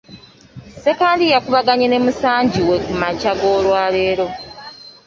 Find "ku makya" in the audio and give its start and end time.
2.85-3.31